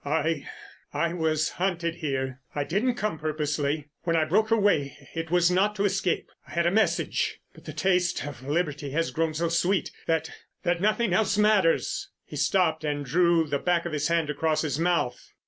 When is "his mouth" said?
14.63-15.33